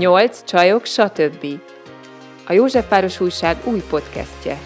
[0.00, 1.46] Nyolc csajok, stb.
[2.46, 4.58] A Józsefváros Újság új podcastje.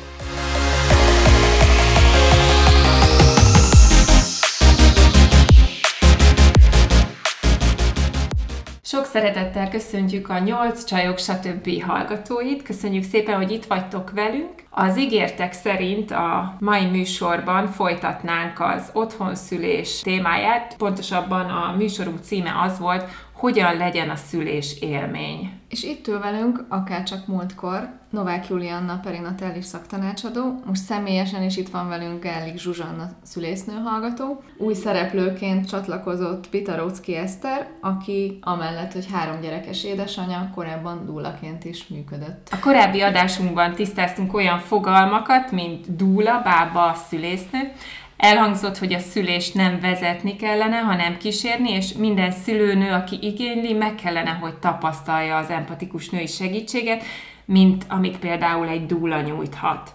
[8.82, 11.82] Sok szeretettel köszöntjük a nyolc csajok, stb.
[11.82, 12.62] hallgatóit.
[12.62, 14.52] Köszönjük szépen, hogy itt vagytok velünk.
[14.70, 20.74] Az ígértek szerint a mai műsorban folytatnánk az otthonszülés témáját.
[20.76, 23.04] Pontosabban a műsorunk címe az volt,
[23.34, 25.52] hogyan legyen a szülés élmény.
[25.68, 31.68] És itt ül velünk, akár csak múltkor, Novák Julianna perinatális szaktanácsadó, most személyesen is itt
[31.68, 34.42] van velünk Gellik Zsuzsanna szülésznő hallgató.
[34.58, 42.48] Új szereplőként csatlakozott Pitarócki Eszter, aki amellett, hogy három gyerekes édesanyja, korábban dúlaként is működött.
[42.50, 47.72] A korábbi adásunkban tisztáztunk olyan fogalmakat, mint dúla, bába, szülésznő,
[48.16, 53.94] Elhangzott, hogy a szülést nem vezetni kellene, hanem kísérni, és minden szülőnő, aki igényli, meg
[53.94, 57.02] kellene, hogy tapasztalja az empatikus női segítséget,
[57.44, 59.92] mint amit például egy dúla nyújthat.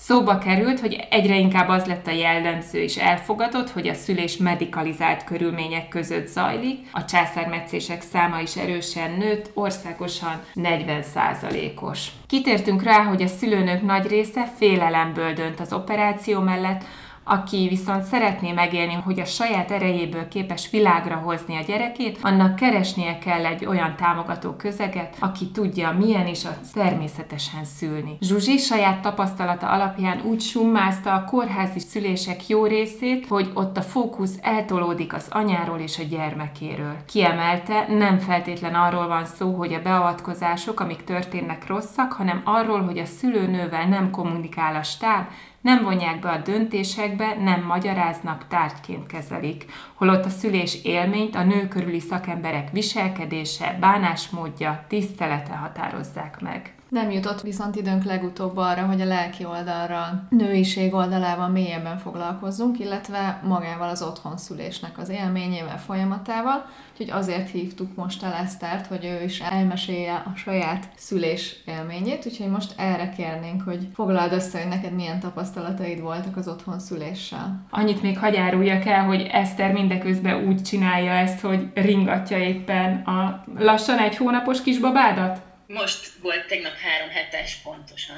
[0.00, 5.24] Szóba került, hogy egyre inkább az lett a jellemző és elfogadott, hogy a szülés medikalizált
[5.24, 12.08] körülmények között zajlik, a császármetszések száma is erősen nőtt, országosan 40%-os.
[12.26, 16.84] Kitértünk rá, hogy a szülőnők nagy része félelemből dönt az operáció mellett,
[17.28, 23.18] aki viszont szeretné megélni, hogy a saját erejéből képes világra hozni a gyerekét, annak keresnie
[23.18, 28.16] kell egy olyan támogató közeget, aki tudja, milyen is a természetesen szülni.
[28.20, 34.38] Zsuzsi saját tapasztalata alapján úgy summázta a kórházi szülések jó részét, hogy ott a fókusz
[34.42, 36.96] eltolódik az anyáról és a gyermekéről.
[37.06, 42.98] Kiemelte, nem feltétlen arról van szó, hogy a beavatkozások, amik történnek rosszak, hanem arról, hogy
[42.98, 45.26] a szülőnővel nem kommunikál a stáb,
[45.60, 49.64] nem vonják be a döntésekbe, nem magyaráznak, tárgyként kezelik.
[49.94, 56.77] Holott a szülés élményt a nő körüli szakemberek viselkedése, bánásmódja, tisztelete határozzák meg.
[56.88, 63.40] Nem jutott viszont időnk legutóbb arra, hogy a lelki oldalra, nőiség oldalával mélyebben foglalkozzunk, illetve
[63.44, 69.40] magával az otthonszülésnek az élményével, folyamatával, úgyhogy azért hívtuk most el Esztert, hogy ő is
[69.40, 75.20] elmesélje a saját szülés élményét, úgyhogy most erre kérnénk, hogy foglald össze, hogy neked milyen
[75.20, 77.66] tapasztalataid voltak az otthonszüléssel.
[77.70, 83.98] Annyit még hagyáruljak el, hogy Eszter mindeközben úgy csinálja ezt, hogy ringatja éppen a lassan
[83.98, 85.46] egy hónapos kisbabádat?
[85.74, 88.16] Most volt tegnap három hetes pontosan.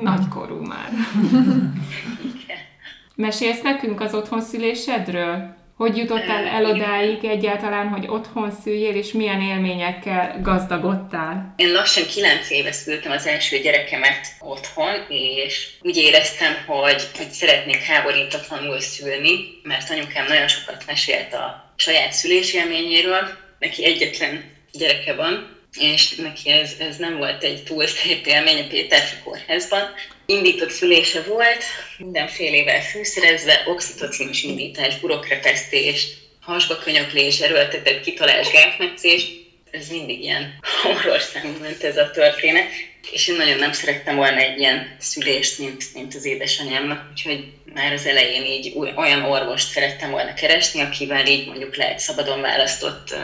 [0.00, 0.90] Nagykorú már.
[3.14, 5.54] Mesélsz nekünk az otthonszülésedről?
[5.76, 11.54] Hogy jutottál el odáig egyáltalán, hogy otthon szüljél, és milyen élményekkel gazdagodtál?
[11.56, 17.82] Én lassan kilenc éve szültem az első gyerekemet otthon, és úgy éreztem, hogy, hogy szeretnék
[17.82, 23.28] háborítatlanul szülni, mert anyukám nagyon sokat mesélt a saját szülésélményéről.
[23.58, 28.66] Neki egyetlen gyereke van, és neki ez, ez nem volt egy túl szép élmény a
[28.66, 29.82] Péterfi kórházban.
[30.26, 31.64] Indított szülése volt,
[31.98, 36.08] mindenfélevel fűszerezve, oxitocinos indítás, burokrepesztés,
[36.40, 39.26] hasba könyöklés, erőltetett kitalás, gátmetszés.
[39.70, 42.66] Ez mindig ilyen horror számú ment ez a történet.
[43.12, 47.44] És én nagyon nem szerettem volna egy ilyen szülést, mint, mint az édesanyámnak, úgyhogy
[47.74, 53.14] már az elején így olyan orvost szerettem volna keresni, akivel így mondjuk lehet szabadon választott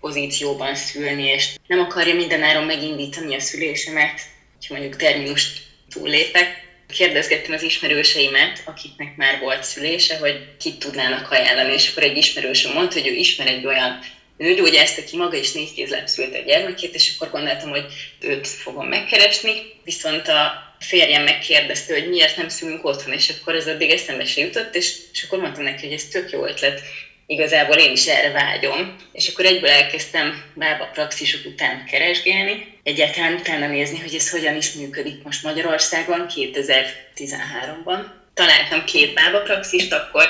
[0.00, 4.20] pozícióban szülni, és nem akarja mindenáron megindítani a szülésemet,
[4.58, 6.68] hogy mondjuk terminust túllépek.
[6.92, 12.72] Kérdezgettem az ismerőseimet, akiknek már volt szülése, hogy kit tudnának ajánlani, és akkor egy ismerősöm
[12.72, 13.98] mondta, hogy ő ismer egy olyan
[14.36, 17.84] nőgyógyászt, aki maga is négy kézláb szült a gyermekét, és akkor gondoltam, hogy
[18.20, 19.52] őt fogom megkeresni,
[19.84, 24.40] viszont a férjem megkérdezte, hogy miért nem szülünk otthon, és akkor ez addig eszembe se
[24.40, 26.80] jutott, és, és akkor mondtam neki, hogy ez tök jó ötlet,
[27.30, 28.96] igazából én is erre vágyom.
[29.12, 34.72] És akkor egyből elkezdtem bába praxisok után keresgélni, egyáltalán utána nézni, hogy ez hogyan is
[34.72, 38.04] működik most Magyarországon 2013-ban.
[38.34, 40.28] Találtam két bába praxist, akkor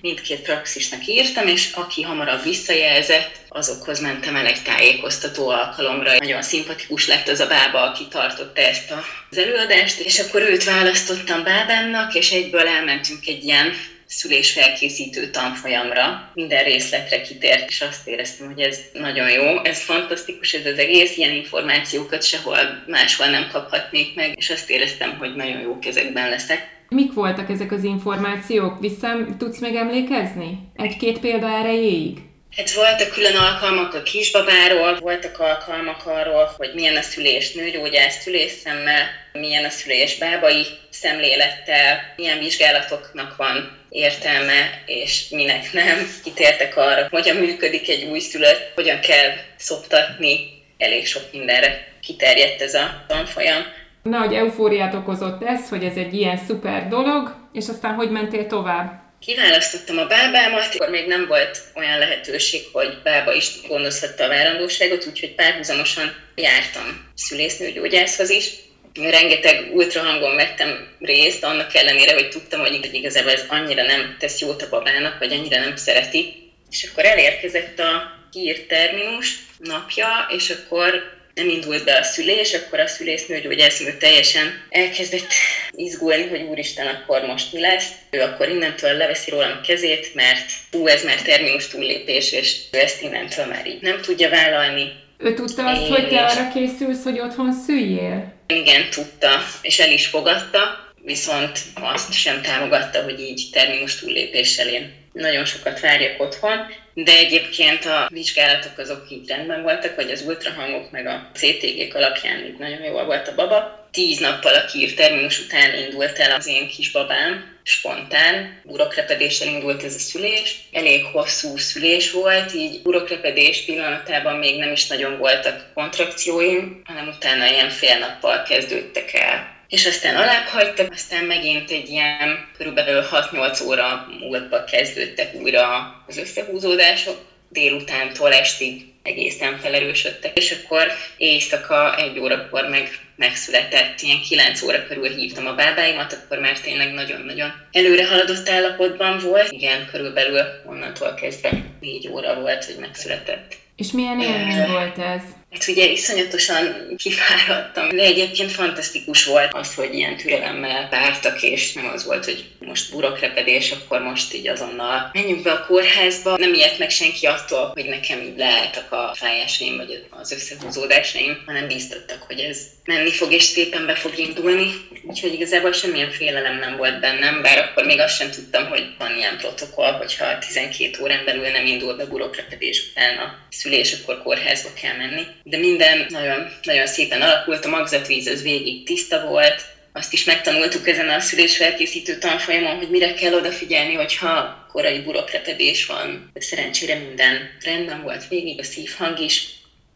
[0.00, 6.18] mindkét praxisnak írtam, és aki hamarabb visszajelzett, azokhoz mentem el egy tájékoztató alkalomra.
[6.18, 8.94] Nagyon szimpatikus lett az a bába, aki tartotta ezt
[9.30, 13.74] az előadást, és akkor őt választottam bábámnak, és egyből elmentünk egy ilyen
[14.10, 20.66] szülésfelkészítő tanfolyamra, minden részletre kitért, és azt éreztem, hogy ez nagyon jó, ez fantasztikus, ez
[20.66, 25.78] az egész, ilyen információkat sehol máshol nem kaphatnék meg, és azt éreztem, hogy nagyon jó
[25.78, 26.78] kezekben leszek.
[26.88, 28.80] Mik voltak ezek az információk?
[28.80, 29.08] Vissza
[29.38, 30.58] tudsz meg emlékezni?
[30.76, 32.18] Egy-két példa erejéig?
[32.56, 39.06] Hát voltak külön alkalmak a kisbabáról, voltak alkalmak arról, hogy milyen a szülés nőgyógyász szülésszemmel,
[39.32, 45.96] milyen a szülés bábai szemlélettel, milyen vizsgálatoknak van értelme, és minek nem.
[46.22, 50.38] Kitértek arra, hogyan működik egy újszülött, hogyan kell szoptatni,
[50.78, 53.62] elég sok mindenre kiterjedt ez a tanfolyam.
[54.02, 58.46] Na, hogy eufóriát okozott ez, hogy ez egy ilyen szuper dolog, és aztán hogy mentél
[58.46, 59.09] tovább?
[59.20, 65.06] Kiválasztottam a bábámat, akkor még nem volt olyan lehetőség, hogy bába is gondozhatta a várandóságot,
[65.06, 68.50] úgyhogy párhuzamosan jártam szülésznőgyógyászhoz is.
[68.94, 74.62] Rengeteg ultrahangon vettem részt, annak ellenére, hogy tudtam, hogy igazából ez annyira nem tesz jót
[74.62, 76.52] a babának, vagy annyira nem szereti.
[76.70, 82.80] És akkor elérkezett a kiírt terminus napja, és akkor nem indult be a szülés, akkor
[82.80, 85.26] a szülésznőgyógyásznő teljesen elkezdett
[85.70, 87.88] izgulni, hogy úristen, akkor most mi lesz.
[88.10, 92.78] Ő akkor innentől leveszi rólam a kezét, mert hú, ez már terminus túllépés, és ő
[92.78, 94.92] ezt innentől már így nem tudja vállalni.
[95.18, 98.34] Ő tudta azt, hogy te arra készülsz, hogy otthon szüljél?
[98.46, 99.30] Igen, tudta,
[99.62, 105.80] és el is fogadta, viszont azt sem támogatta, hogy így terminus túllépéssel én nagyon sokat
[105.80, 106.58] várjak otthon,
[106.94, 112.44] de egyébként a vizsgálatok azok így rendben voltak, vagy az ultrahangok meg a CTG-k alapján
[112.44, 113.88] így nagyon jól volt a baba.
[113.90, 119.82] Tíz nappal a kír terminus után indult el az én kis babám, spontán, urokrepedéssel indult
[119.82, 120.68] ez a szülés.
[120.72, 127.46] Elég hosszú szülés volt, így urokrepedés pillanatában még nem is nagyon voltak kontrakcióim, hanem utána
[127.46, 133.66] ilyen fél nappal kezdődtek el és aztán alább hagytak, aztán megint egy ilyen körülbelül 6-8
[133.66, 140.86] óra múltba kezdődtek újra az összehúzódások, délutántól estig egészen felerősödtek, és akkor
[141.16, 146.92] éjszaka egy órakor meg megszületett, ilyen 9 óra körül hívtam a bábáimat, akkor már tényleg
[146.92, 149.52] nagyon-nagyon előre haladott állapotban volt.
[149.52, 151.50] Igen, körülbelül onnantól kezdve
[151.80, 153.56] 4 óra volt, hogy megszületett.
[153.76, 155.22] És milyen élmény volt ez?
[155.50, 161.90] Hát ugye iszonyatosan kifáradtam, de egyébként fantasztikus volt az, hogy ilyen türelemmel vártak, és nem
[161.94, 166.36] az volt, hogy most burokrepedés, akkor most így azonnal menjünk be a kórházba.
[166.36, 171.66] Nem ilyet meg senki attól, hogy nekem így leálltak a fájásaim, vagy az összehúzódásaim, hanem
[171.66, 172.58] bíztattak, hogy ez
[172.94, 174.70] menni fog, és szépen be fog indulni.
[175.02, 179.16] Úgyhogy igazából semmilyen félelem nem volt bennem, bár akkor még azt sem tudtam, hogy van
[179.16, 184.68] ilyen protokoll, hogyha 12 órán belül nem indul be burokrepedés után a szülés, akkor kórházba
[184.82, 190.12] kell menni de minden nagyon, nagyon szépen alakult, a magzatvíz az végig tiszta volt, azt
[190.12, 196.30] is megtanultuk ezen a szülésfelkészítő tanfolyamon, hogy mire kell odafigyelni, hogyha korai burokrepedés van.
[196.32, 199.48] De szerencsére minden rendben volt végig, a szívhang is.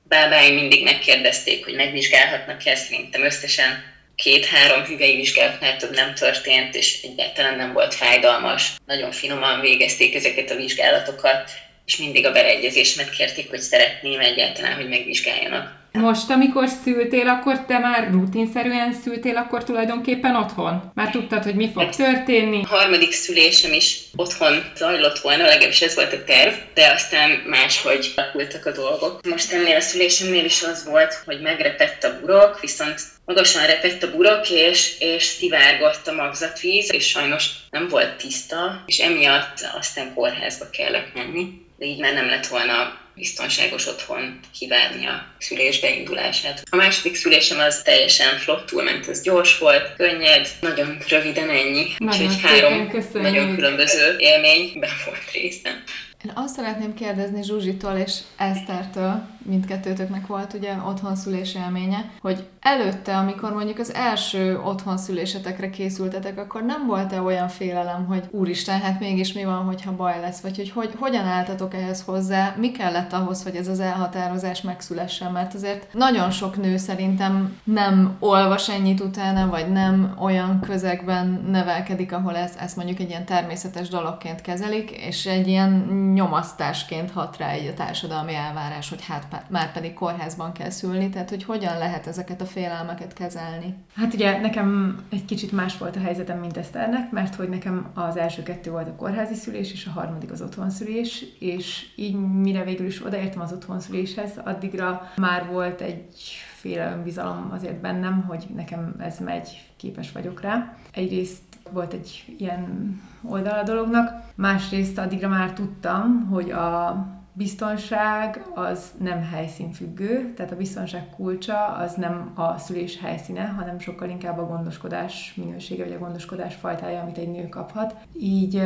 [0.09, 7.57] Bábáim mindig megkérdezték, hogy megvizsgálhatnak-e, szerintem összesen két-három hüvei vizsgálatnál több nem történt, és egyáltalán
[7.57, 8.73] nem volt fájdalmas.
[8.87, 11.51] Nagyon finoman végezték ezeket a vizsgálatokat,
[11.87, 15.84] és mindig a beleegyezésemet kérték, hogy szeretném egyáltalán, hogy megvizsgáljanak.
[15.99, 20.91] Most, amikor szültél, akkor te már rutinszerűen szültél, akkor tulajdonképpen otthon?
[20.95, 22.63] Már tudtad, hogy mi fog történni?
[22.63, 28.13] A harmadik szülésem is otthon zajlott volna, legalábbis ez volt a terv, de aztán máshogy
[28.17, 29.21] alakultak a dolgok.
[29.29, 34.11] Most ennél a szülésemnél is az volt, hogy megrepett a burok, viszont magasan repett a
[34.11, 40.65] burok, és, és szivárgott a magzatvíz, és sajnos nem volt tiszta, és emiatt aztán kórházba
[40.71, 46.63] kellett menni de így már nem lett volna biztonságos otthon kivárni a szülés beindulását.
[46.71, 51.87] A második szülésem az teljesen flottul ment, az gyors volt, könnyed, nagyon röviden ennyi.
[51.99, 53.23] Nagyon Úgyhogy három köszönjük.
[53.23, 55.83] nagyon különböző élményben volt részem.
[56.25, 63.17] Én azt szeretném kérdezni Zsuzsitól és Esztertől, mindkettőtöknek volt ugye otthon szülés élménye, hogy előtte,
[63.17, 69.01] amikor mondjuk az első otthon szülésetekre készültetek, akkor nem volt-e olyan félelem, hogy úristen, hát
[69.01, 73.13] mégis mi van, hogyha baj lesz, vagy hogy, hogy hogyan álltatok ehhez hozzá, mi kellett
[73.13, 79.01] ahhoz, hogy ez az elhatározás megszülessen, mert azért nagyon sok nő szerintem nem olvas ennyit
[79.01, 84.91] utána, vagy nem olyan közegben nevelkedik, ahol ez, ezt mondjuk egy ilyen természetes dologként kezelik,
[84.91, 85.71] és egy ilyen
[86.15, 91.31] nyomasztásként hat rá egy a társadalmi elvárás, hogy hát már pedig kórházban kell szülni, tehát
[91.31, 93.75] hogy hogyan lehet ezeket a félelmeket kezelni?
[93.97, 98.17] Hát ugye nekem egy kicsit más volt a helyzetem, mint Eszternek, mert hogy nekem az
[98.17, 102.87] első kettő volt a kórházi szülés, és a harmadik az otthonszülés, és így mire végül
[102.87, 106.07] is odaértem az otthonszüléshez, addigra már volt egy
[106.55, 110.77] féle önbizalom azért bennem, hogy nekem ez megy, képes vagyok rá.
[110.93, 111.43] Egyrészt
[111.73, 116.97] volt egy ilyen oldal a dolognak, másrészt addigra már tudtam, hogy a
[117.37, 124.09] biztonság az nem helyszínfüggő, tehát a biztonság kulcsa az nem a szülés helyszíne, hanem sokkal
[124.09, 127.95] inkább a gondoskodás minősége, vagy a gondoskodás fajtája, amit egy nő kaphat.
[128.21, 128.63] Így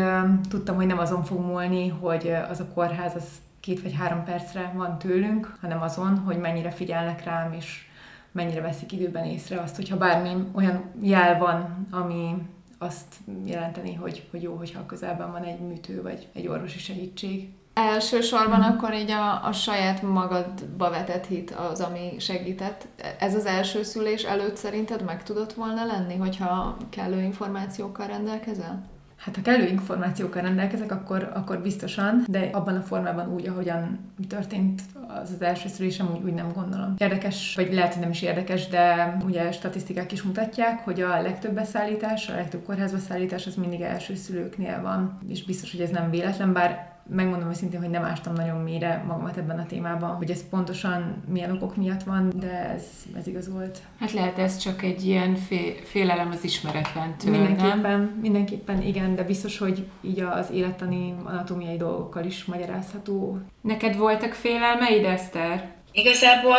[0.48, 3.28] tudtam, hogy nem azon fog múlni, hogy az a kórház az
[3.60, 7.86] két vagy három percre van tőlünk, hanem azon, hogy mennyire figyelnek rám, és
[8.32, 12.34] mennyire veszik időben észre azt, hogyha bármi olyan jel van, ami
[12.78, 17.48] azt jelenteni, hogy, hogy jó, hogyha közelben van egy műtő vagy egy orvosi segítség.
[17.74, 18.74] Elsősorban uh-huh.
[18.74, 22.86] akkor így a, a saját magadba vetett hit az, ami segített.
[23.18, 28.97] Ez az első szülés előtt szerinted meg tudott volna lenni, hogyha kellő információkkal rendelkezel?
[29.18, 33.98] Hát ha kellő információkkal rendelkezek, akkor, akkor biztosan, de abban a formában úgy, ahogyan
[34.28, 34.82] történt
[35.22, 36.94] az az első szülésem, úgy, úgy nem gondolom.
[36.98, 41.54] Érdekes, vagy lehet, hogy nem is érdekes, de ugye statisztikák is mutatják, hogy a legtöbb
[41.54, 46.10] beszállítás, a legtöbb kórházba szállítás az mindig első szülőknél van, és biztos, hogy ez nem
[46.10, 50.48] véletlen, bár megmondom őszintén, hogy nem ástam nagyon mélyre magamat ebben a témában, hogy ez
[50.48, 52.82] pontosan milyen okok miatt van, de ez,
[53.18, 53.78] ez igaz volt.
[54.00, 58.18] Hát lehet ez csak egy ilyen fé- félelem az ismeretlentől, Mindenképpen, nem?
[58.20, 63.38] mindenképpen igen, de biztos, hogy így az élettani anatómiai dolgokkal is magyarázható.
[63.60, 65.76] Neked voltak félelmeid, Eszter?
[65.92, 66.58] Igazából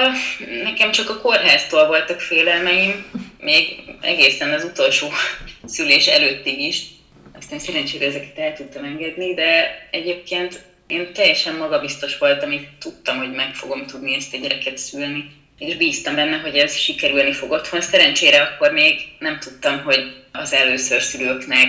[0.63, 3.05] nekem csak a kórháztól voltak félelmeim,
[3.39, 3.65] még
[4.01, 5.07] egészen az utolsó
[5.65, 6.97] szülés előttig is
[7.39, 13.31] aztán szerencsére ezeket el tudtam engedni, de egyébként én teljesen magabiztos voltam, így tudtam, hogy
[13.31, 17.81] meg fogom tudni ezt a gyereket szülni, és bíztam benne, hogy ez sikerülni fog otthon.
[17.81, 21.67] Szerencsére akkor még nem tudtam, hogy az először szülőknek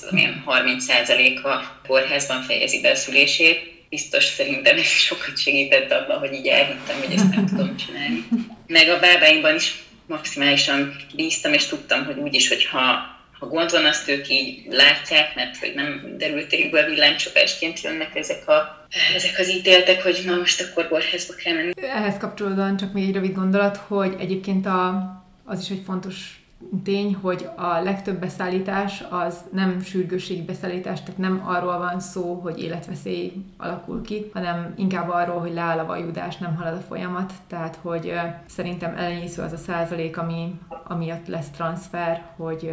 [0.00, 3.78] tudom én, 30%-a kórházban fejezi be a szülését.
[3.88, 8.24] Biztos szerintem ez sokat segített abban, hogy így elhittem, hogy ezt nem tudom csinálni.
[8.66, 9.74] Meg a bábáimban is
[10.06, 15.56] maximálisan bíztam, és tudtam, hogy úgyis, hogyha ha gond van, azt ők így látják, mert
[15.56, 21.34] hogy nem derültékből villámcsapásként jönnek ezek, a, ezek az ítéltek, hogy na most akkor kórházba
[21.34, 21.72] kell menni.
[21.76, 25.12] Ehhez kapcsolódóan csak még egy rövid gondolat, hogy egyébként a,
[25.44, 26.40] az is egy fontos
[26.84, 32.62] tény, hogy a legtöbb beszállítás az nem sürgősségi beszállítás, tehát nem arról van szó, hogy
[32.62, 37.78] életveszély alakul ki, hanem inkább arról, hogy leáll a vajudás, nem halad a folyamat, tehát
[37.82, 38.12] hogy
[38.46, 40.54] szerintem elenyésző az a százalék, ami,
[40.84, 42.72] amiatt lesz transfer, hogy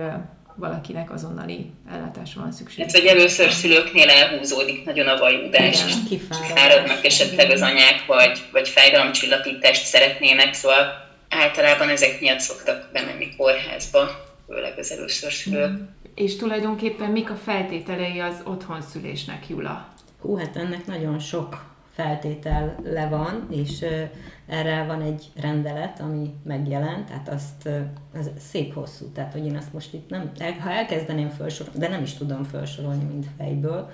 [0.57, 2.83] valakinek azonnali ellátásra van szükség.
[2.83, 8.67] Hát, hogy először szülőknél elhúzódik nagyon a vajudás, és kifáradnak esetleg az anyák, vagy, vagy
[8.67, 15.69] fájdalomcsillapítást szeretnének, szóval általában ezek miatt szoktak bemenni kórházba, főleg az először szülők.
[15.69, 15.83] Mm.
[16.15, 19.93] És tulajdonképpen mik a feltételei az otthonszülésnek, Jula?
[20.21, 21.65] Hú, hát ennek nagyon sok
[21.97, 23.85] feltétel le van, és
[24.47, 27.69] erre van egy rendelet, ami megjelent, tehát azt
[28.13, 32.01] az szép hosszú, tehát hogy én azt most itt nem, ha elkezdeném felsorolni, de nem
[32.01, 33.89] is tudom felsorolni mind fejből,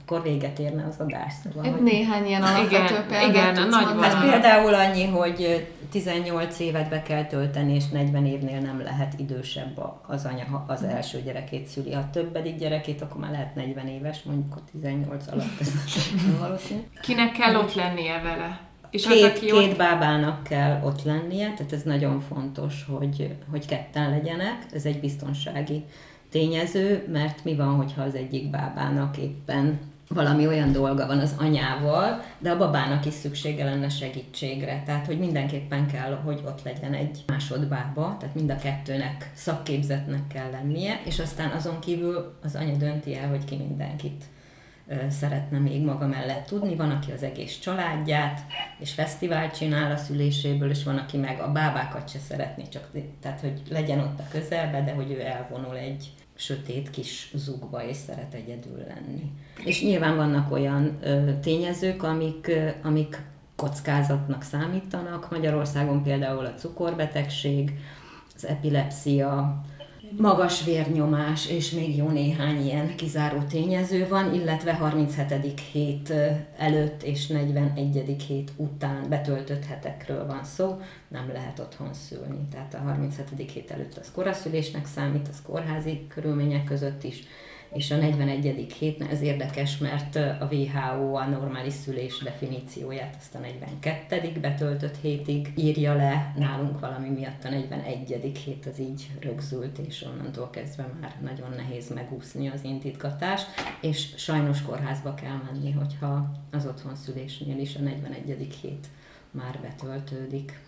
[0.00, 1.32] akkor véget érne az adás.
[1.42, 1.82] Szóval, hogy...
[1.82, 4.02] Néhány ilyen alapvető igen, példát igen, nagy van.
[4.02, 9.82] Hát például annyi, hogy 18 évet be kell tölteni, és 40 évnél nem lehet idősebb
[10.06, 11.92] az anya, ha az első gyerekét szüli.
[11.92, 15.72] Ha többedik gyerekét, akkor már lehet 40 éves, mondjuk a 18 alatt ez
[16.26, 16.80] nem valószínű.
[17.00, 18.60] Kinek kell ott lennie vele?
[18.90, 19.76] És két, az, aki két ott...
[19.76, 24.66] bábának kell ott lennie, tehát ez nagyon fontos, hogy, hogy ketten legyenek.
[24.72, 25.84] Ez egy biztonsági
[26.32, 32.22] tényező, mert mi van, hogyha az egyik bábának éppen valami olyan dolga van az anyával,
[32.38, 34.82] de a babának is szüksége lenne segítségre.
[34.86, 40.50] Tehát, hogy mindenképpen kell, hogy ott legyen egy másodbába, tehát mind a kettőnek szakképzetnek kell
[40.50, 44.24] lennie, és aztán azon kívül az anya dönti el, hogy ki mindenkit
[45.08, 46.76] szeretne még maga mellett tudni.
[46.76, 48.40] Van, aki az egész családját,
[48.78, 52.88] és fesztivált csinál a szüléséből, és van, aki meg a bábákat se szeretné, csak
[53.20, 56.12] tehát, hogy legyen ott a közelbe, de hogy ő elvonul egy
[56.42, 59.32] sötét kis zugba, és szeret egyedül lenni.
[59.64, 63.22] És nyilván vannak olyan ö, tényezők, amik, ö, amik
[63.56, 65.30] kockázatnak számítanak.
[65.30, 67.78] Magyarországon például a cukorbetegség,
[68.34, 69.64] az epilepsia,
[70.18, 75.60] magas vérnyomás, és még jó néhány ilyen kizáró tényező van, illetve 37.
[75.72, 76.12] hét
[76.56, 78.16] előtt és 41.
[78.28, 82.46] hét után betöltött hetekről van szó, nem lehet otthon szülni.
[82.50, 83.50] Tehát a 37.
[83.50, 87.22] hét előtt az koraszülésnek számít, az kórházi körülmények között is,
[87.74, 88.72] és a 41.
[88.78, 94.32] hétnél ez érdekes, mert a WHO a normális szülés definícióját azt a 42.
[94.40, 98.38] betöltött hétig írja le, nálunk valami miatt a 41.
[98.44, 103.46] hét az így rögzült, és onnantól kezdve már nagyon nehéz megúszni az indítgatást,
[103.80, 108.58] és sajnos kórházba kell menni, hogyha az otthon szülésnél is a 41.
[108.62, 108.86] hét
[109.30, 110.60] már betöltődik.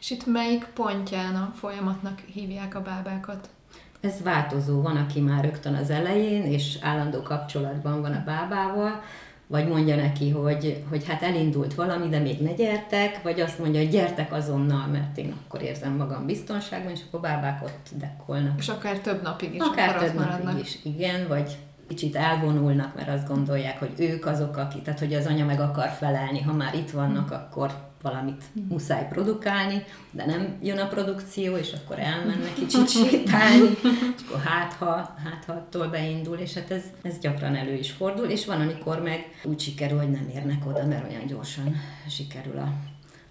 [0.00, 3.48] És itt melyik pontján a folyamatnak hívják a bábákat?
[4.00, 4.82] Ez változó.
[4.82, 9.02] Van, aki már rögtön az elején, és állandó kapcsolatban van a bábával,
[9.46, 13.80] vagy mondja neki, hogy, hogy hát elindult valami, de még ne gyertek, vagy azt mondja,
[13.80, 18.58] hogy gyertek azonnal, mert én akkor érzem magam biztonságban, és akkor bábák ott dekkolnak.
[18.58, 19.60] És akár több napig is.
[19.60, 21.56] Akár több napig is, igen, vagy
[21.88, 25.88] kicsit elvonulnak, mert azt gondolják, hogy ők azok, akik, tehát hogy az anya meg akar
[25.88, 31.72] felelni, ha már itt vannak, akkor valamit muszáj produkálni, de nem jön a produkció, és
[31.72, 33.68] akkor elmennek kicsit sétálni,
[34.16, 37.90] és akkor hát ha, hát ha attól beindul, és hát ez, ez gyakran elő is
[37.90, 41.76] fordul, és van, amikor meg úgy sikerül, hogy nem érnek oda, mert olyan gyorsan
[42.08, 42.72] sikerül a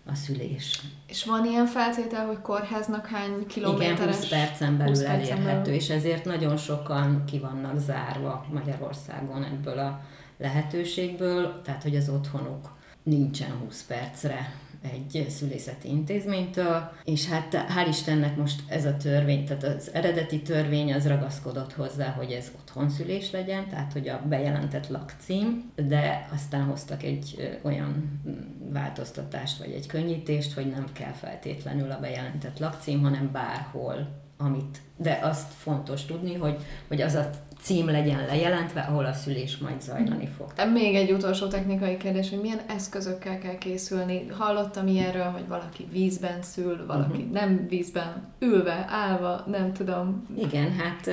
[0.08, 0.82] a szülés.
[1.08, 3.98] És van ilyen feltétel, hogy kórháznak hány kilométeres?
[3.98, 5.74] Igen, 20 percen belül 20 percen elérhető, belül.
[5.74, 10.02] és ezért nagyon sokan ki vannak zárva Magyarországon ebből a
[10.38, 18.38] lehetőségből, tehát hogy az otthonuk nincsen 20 percre egy szülészeti intézménytől, és hát hál' Istennek
[18.38, 23.68] most ez a törvény, tehát az eredeti törvény az ragaszkodott hozzá, hogy ez otthonszülés legyen,
[23.70, 28.22] tehát hogy a bejelentett lakcím, de aztán hoztak egy olyan
[28.70, 35.20] változtatást, vagy egy könnyítést, hogy nem kell feltétlenül a bejelentett lakcím, hanem bárhol amit, de
[35.22, 36.56] azt fontos tudni, hogy,
[36.88, 37.30] hogy az a
[37.62, 40.52] cím legyen lejelentve, ahol a szülés majd zajlani fog.
[40.74, 44.28] Még egy utolsó technikai kérdés, hogy milyen eszközökkel kell készülni.
[44.28, 47.32] Hallottam ilyenről, hogy valaki vízben szül, valaki uh-huh.
[47.32, 50.24] nem vízben, ülve, állva, nem tudom.
[50.38, 51.10] Igen, hát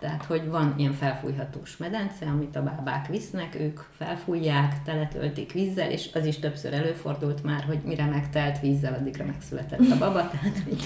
[0.00, 6.10] tehát, hogy van ilyen felfújhatós medence, amit a bábák visznek, ők felfújják, teletöltik vízzel, és
[6.14, 10.82] az is többször előfordult már, hogy mire megtelt vízzel, addigra megszületett a baba, tehát hogy,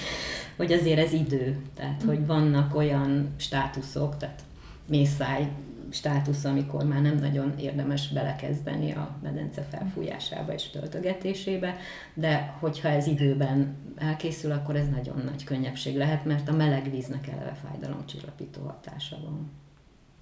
[0.57, 4.41] hogy azért ez idő, tehát hogy vannak olyan státuszok, tehát
[4.89, 5.47] mészáj
[5.91, 11.75] státusz, amikor már nem nagyon érdemes belekezdeni a medence felfújásába és töltögetésébe,
[12.13, 17.27] de hogyha ez időben elkészül, akkor ez nagyon nagy könnyebbség lehet, mert a meleg víznek
[17.27, 19.51] eleve fájdalomcsillapító hatása van.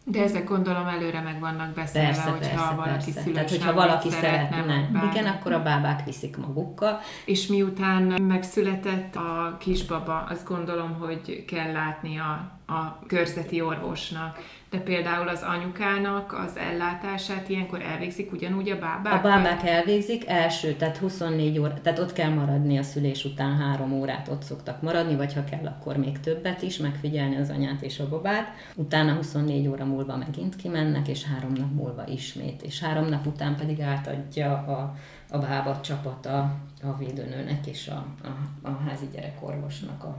[0.09, 3.31] De ezek gondolom előre meg vannak beszélve, persze, hogyha persze, valaki persze.
[3.31, 6.99] Tehát, hogyha valaki szeretne, szeretne igen, akkor a bábák viszik magukkal.
[7.25, 14.37] És miután megszületett a kisbaba, azt gondolom, hogy kell látni a, a körzeti orvosnak
[14.69, 19.13] de például az anyukának az ellátását ilyenkor elvégzik ugyanúgy a bábák?
[19.13, 23.91] A bábák elvégzik, első, tehát 24 óra, tehát ott kell maradni a szülés után három
[23.91, 27.99] órát ott szoktak maradni, vagy ha kell, akkor még többet is, megfigyelni az anyát és
[27.99, 28.47] a babát.
[28.75, 33.55] Utána 24 óra múlva megint kimennek, és három nap múlva ismét, és három nap után
[33.55, 34.95] pedig átadja a,
[35.29, 40.17] a bába csapata a védőnőnek és a, a, a házi gyerekorvosnak a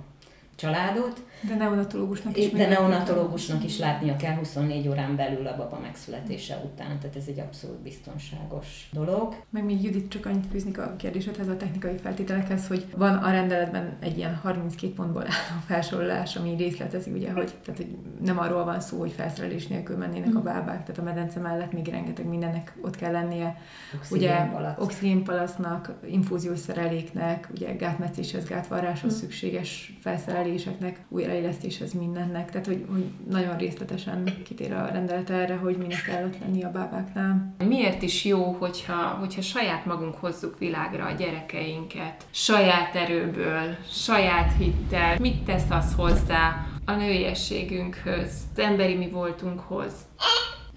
[0.58, 1.22] családot.
[1.40, 2.50] De neonatológusnak is.
[2.50, 7.38] De neonatológusnak is látnia kell 24 órán belül a baba megszületése után, tehát ez egy
[7.38, 9.34] abszolút biztonságos dolog.
[9.50, 13.96] Meg még Judit csak annyit fűznik a kérdésedhez, a technikai feltételekhez, hogy van a rendeletben
[14.00, 18.80] egy ilyen 32 pontból álló felsorolás, ami részletezi, ugye, hogy, tehát, hogy nem arról van
[18.80, 20.44] szó, hogy felszerelés nélkül mennének a mm.
[20.44, 23.56] bábák, tehát a medence mellett még rengeteg mindennek ott kell lennie.
[23.96, 24.76] Oxigénpalac.
[24.76, 29.18] Ugye oxigénpalasznak, infúziós szereléknek, ugye gátmetszéshez, gátvarráshoz mm.
[29.18, 35.76] szükséges felszerelés szereléseknek, újraélesztéshez mindennek, tehát hogy, hogy nagyon részletesen kitér a rendelet erre, hogy
[35.76, 37.54] minek kell ott lenni a bábáknál.
[37.68, 45.18] Miért is jó, hogyha, hogyha saját magunk hozzuk világra a gyerekeinket, saját erőből, saját hittel,
[45.18, 49.92] mit tesz az hozzá a nőiességünkhöz, az emberi mi voltunkhoz.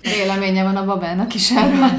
[0.01, 1.89] Véleménye van a babának is erről.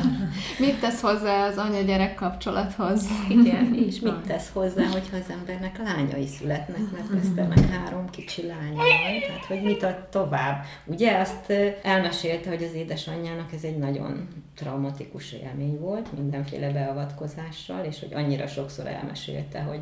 [0.59, 3.07] mit tesz hozzá az anya-gyerek kapcsolathoz?
[3.29, 8.77] Igen, és mit tesz hozzá, hogyha az embernek lányai születnek, mert Eszternek három kicsi lánya
[8.77, 10.65] van, tehát hogy mit ad tovább.
[10.85, 18.01] Ugye azt elmesélte, hogy az édesanyjának ez egy nagyon traumatikus élmény volt, mindenféle beavatkozással, és
[18.01, 19.81] hogy annyira sokszor elmesélte, hogy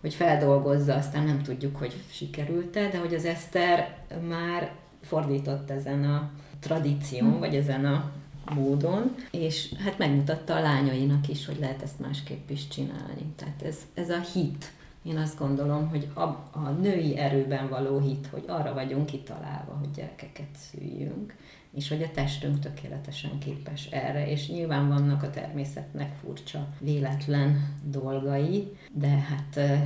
[0.00, 3.96] hogy feldolgozza, aztán nem tudjuk, hogy sikerült-e, de hogy az Eszter
[4.28, 4.70] már
[5.02, 8.10] fordított ezen a tradíción, vagy ezen a
[8.54, 13.32] módon, és hát megmutatta a lányainak is, hogy lehet ezt másképp is csinálni.
[13.36, 14.72] Tehát ez, ez a hit.
[15.02, 16.20] Én azt gondolom, hogy a,
[16.50, 21.34] a női erőben való hit, hogy arra vagyunk kitalálva, hogy gyerekeket szüljünk,
[21.74, 28.76] és hogy a testünk tökéletesen képes erre, és nyilván vannak a természetnek furcsa, véletlen dolgai,
[28.92, 29.80] de hát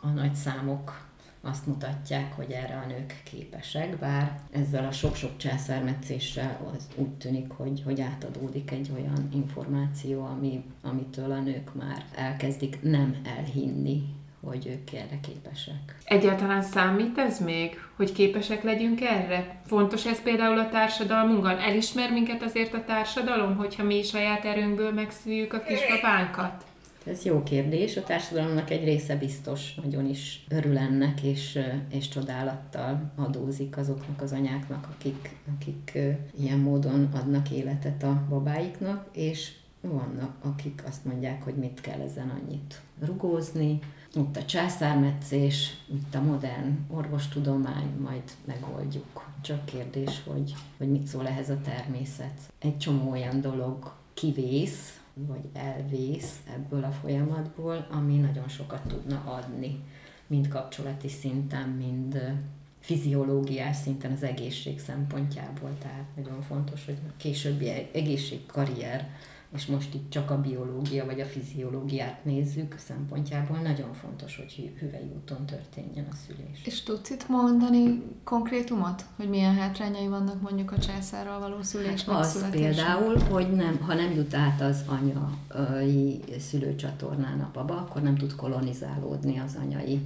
[0.00, 1.10] a nagy számok
[1.42, 7.50] azt mutatják, hogy erre a nők képesek, bár ezzel a sok-sok császármetszéssel az úgy tűnik,
[7.50, 14.02] hogy, hogy átadódik egy olyan információ, ami, amitől a nők már elkezdik nem elhinni,
[14.44, 15.96] hogy ők erre képesek.
[16.04, 19.60] Egyáltalán számít ez még, hogy képesek legyünk erre?
[19.66, 21.58] Fontos ez például a társadalmunkban?
[21.58, 26.64] Elismer minket azért a társadalom, hogyha mi saját erőnkből megszüljük a kisbabánkat?
[27.06, 27.96] Ez jó kérdés.
[27.96, 31.58] A társadalomnak egy része biztos nagyon is örül ennek, és,
[31.90, 35.98] és csodálattal adózik azoknak az anyáknak, akik, akik
[36.40, 42.30] ilyen módon adnak életet a babáiknak, és vannak, akik azt mondják, hogy mit kell ezen
[42.30, 43.78] annyit rugózni,
[44.14, 49.30] itt a császármetszés, itt a modern orvostudomány, majd megoldjuk.
[49.40, 52.40] Csak kérdés, hogy, hogy mit szól ehhez a természet.
[52.58, 59.84] Egy csomó olyan dolog kivész, vagy elvész ebből a folyamatból, ami nagyon sokat tudna adni,
[60.26, 62.34] mind kapcsolati szinten, mind
[62.80, 65.76] fiziológiás szinten az egészség szempontjából.
[65.78, 69.10] Tehát nagyon fontos, hogy a későbbi egészségkarrier
[69.54, 75.10] és most itt csak a biológia vagy a fiziológiát nézzük szempontjából, nagyon fontos, hogy hüvely
[75.16, 76.62] úton történjen a szülés.
[76.64, 82.24] És tudsz itt mondani konkrétumot, hogy milyen hátrányai vannak mondjuk a császárral való szülésnek hát
[82.24, 88.16] az például, hogy nem, ha nem jut át az anyai szülőcsatornán a baba, akkor nem
[88.16, 90.00] tud kolonizálódni az anyai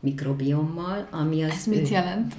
[0.00, 1.50] mikrobiommal, ami az...
[1.50, 2.34] Ez ő, mit jelent?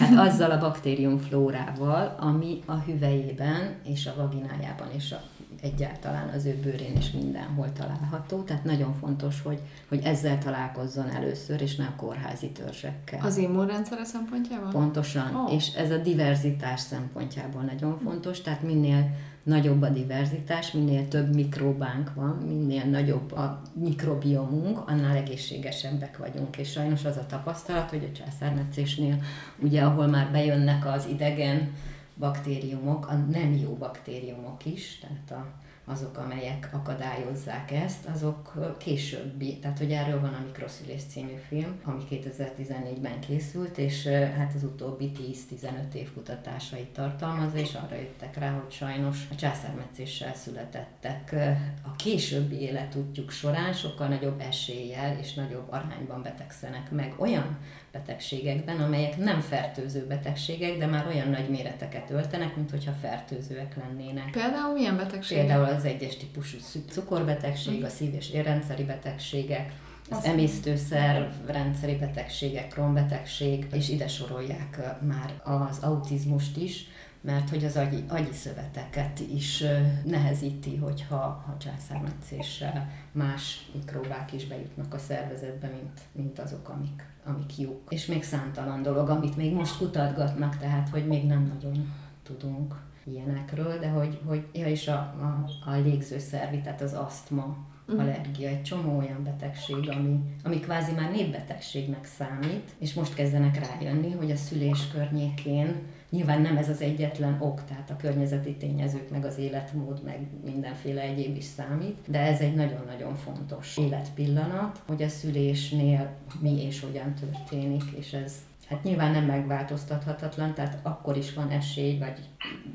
[0.00, 5.22] Hát azzal a baktériumflórával, ami a hüvelyében és a vaginájában és a
[5.62, 11.60] egyáltalán az ő bőrén is mindenhol található, tehát nagyon fontos, hogy, hogy ezzel találkozzon először,
[11.60, 13.20] és ne a kórházi törzsekkel.
[13.24, 14.70] Az immunrendszere szempontjából?
[14.70, 15.52] Pontosan, oh.
[15.52, 19.10] és ez a diverzitás szempontjából nagyon fontos, tehát minél
[19.42, 26.56] nagyobb a diverzitás, minél több mikróbánk van, minél nagyobb a mikrobiomunk, annál egészségesebbek vagyunk.
[26.56, 29.22] És sajnos az a tapasztalat, hogy a császármetszésnél,
[29.58, 31.72] ugye ahol már bejönnek az idegen
[32.20, 35.52] baktériumok, a nem jó baktériumok is, tehát a,
[35.90, 42.02] azok, amelyek akadályozzák ezt, azok későbbi, tehát hogy erről van a Mikroszülés című film, ami
[42.10, 45.10] 2014-ben készült, és hát az utóbbi
[45.50, 51.34] 10-15 év kutatásait tartalmazza, és arra jöttek rá, hogy sajnos a császármetszéssel születettek
[51.82, 57.58] a későbbi életútjuk során sokkal nagyobb eséllyel és nagyobb arányban betegszenek meg olyan
[57.92, 64.30] betegségekben, amelyek nem fertőző betegségek, de már olyan nagy méreteket öltenek, mint hogyha fertőzőek lennének.
[64.30, 65.46] Például milyen betegségek?
[65.46, 69.72] Például az egyes típusú cukorbetegség, a szív- és érrendszeri betegségek,
[70.10, 76.86] az emésztőszer rendszeri betegségek, kronbetegség, és ide sorolják már az autizmust is,
[77.20, 79.64] mert hogy az agyi, agyi szöveteket is
[80.04, 87.58] nehezíti, hogyha ha császármetszéssel más mikrobák is bejutnak a szervezetbe, mint, mint azok, amik, amik
[87.58, 87.80] jók.
[87.88, 93.78] És még számtalan dolog, amit még most kutatgatnak, tehát hogy még nem nagyon tudunk ilyenekről,
[93.78, 97.56] de hogy, hogy ja, és a, a, a légzőszervi, tehát az asztma,
[97.92, 97.98] mm.
[97.98, 104.12] allergia, egy csomó olyan betegség, ami, ami kvázi már népbetegségnek számít, és most kezdenek rájönni,
[104.12, 105.74] hogy a szülés környékén
[106.10, 111.00] Nyilván nem ez az egyetlen ok, tehát a környezeti tényezők, meg az életmód, meg mindenféle
[111.00, 116.10] egyéb is számít, de ez egy nagyon-nagyon fontos életpillanat, hogy a szülésnél
[116.40, 118.34] mi és hogyan történik, és ez
[118.68, 122.18] hát nyilván nem megváltoztathatatlan, tehát akkor is van esély, vagy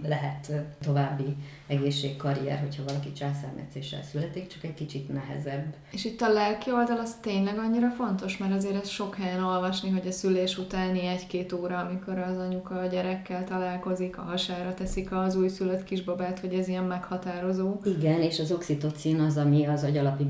[0.08, 0.52] lehet
[0.82, 1.36] további
[1.68, 5.76] egészségkarrier, hogyha valaki császármetszéssel születik, csak egy kicsit nehezebb.
[5.92, 9.90] És itt a lelki oldal az tényleg annyira fontos, mert azért ez sok helyen olvasni,
[9.90, 15.12] hogy a szülés utáni egy-két óra, amikor az anyuka a gyerekkel találkozik, a hasára teszik
[15.12, 17.80] az újszülött kisbabát, hogy ez ilyen meghatározó.
[17.84, 20.24] Igen, és az oxitocin az, ami az agyalapi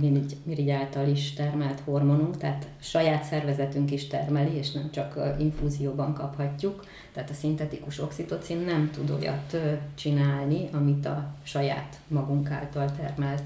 [0.43, 6.83] mirigy által is termelt hormonunk, tehát saját szervezetünk is termeli, és nem csak infúzióban kaphatjuk,
[7.15, 9.57] tehát a szintetikus oxitocin nem tud olyat
[9.95, 13.45] csinálni, amit a saját magunk által termelt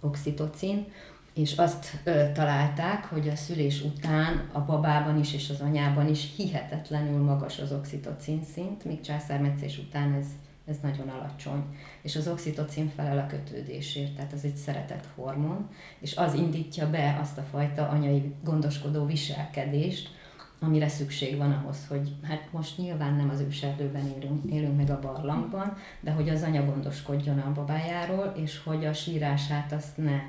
[0.00, 0.86] oxitocin,
[1.34, 6.32] és azt ö, találták, hogy a szülés után a babában is és az anyában is
[6.36, 10.26] hihetetlenül magas az oxitocin szint, míg császármetszés után ez,
[10.66, 11.64] ez nagyon alacsony.
[12.02, 17.18] És az oxitocin felel a kötődésért, tehát ez egy szeretett hormon, és az indítja be
[17.20, 20.10] azt a fajta anyai gondoskodó viselkedést,
[20.60, 24.98] amire szükség van ahhoz, hogy hát most nyilván nem az őserdőben élünk, élünk meg a
[25.00, 30.20] barlangban, de hogy az anya gondoskodjon a babájáról, és hogy a sírását azt ne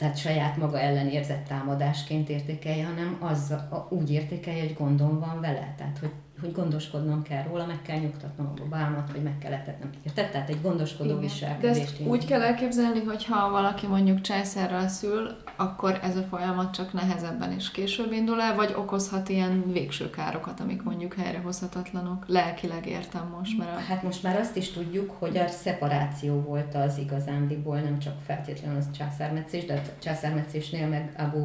[0.00, 3.54] tehát saját maga ellen érzett támadásként értékelje, hanem az
[3.88, 5.74] úgy értékelje, hogy gondom van vele.
[5.76, 6.10] Tehát, hogy
[6.40, 9.90] hogy gondoskodnom kell róla, meg kell nyugtatnom a babámat, vagy meg kell etetnem.
[10.02, 10.30] Érted?
[10.30, 11.20] Tehát egy gondoskodó Igen.
[11.20, 11.74] viselkedést.
[11.74, 16.74] De ezt úgy kell elképzelni, hogy ha valaki mondjuk császárral szül, akkor ez a folyamat
[16.74, 22.24] csak nehezebben és később indul el, vagy okozhat ilyen végső károkat, amik mondjuk helyrehozhatatlanok.
[22.26, 23.76] Lelkileg értem most, mert...
[23.76, 23.80] A...
[23.80, 28.78] Hát most már azt is tudjuk, hogy a szeparáció volt az igazándiból, nem csak feltétlenül
[28.78, 31.38] az császármetszés, de a császármetszésnél meg a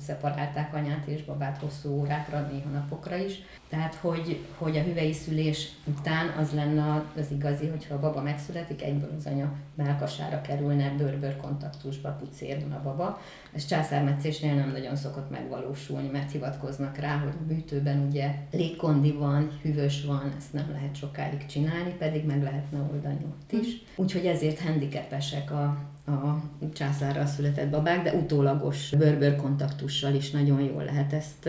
[0.00, 3.34] szeparálták anyát és babát hosszú órákra, néha napokra is.
[3.68, 8.82] Tehát, hogy hogy a hüvei szülés után az lenne az igazi, hogyha a baba megszületik,
[8.82, 13.20] egyből az anya melkasára kerülne, bőr-bőr kontaktusba pucérjon a baba.
[13.52, 19.58] Ez császármetszésnél nem nagyon szokott megvalósulni, mert hivatkoznak rá, hogy a műtőben ugye légkondi van,
[19.62, 23.82] hűvös van, ezt nem lehet sokáig csinálni, pedig meg lehetne oldani ott is.
[23.96, 30.84] Úgyhogy ezért handicapesek a a császárral született babák, de utólagos bőrbőr kontaktussal is nagyon jól
[30.84, 31.48] lehet ezt